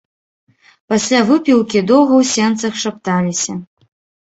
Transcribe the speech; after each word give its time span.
Пасля 0.93 1.19
выпіўкі 1.27 1.85
доўга 1.93 2.13
ў 2.25 2.33
сенцах 2.33 2.73
шапталіся. 2.87 3.51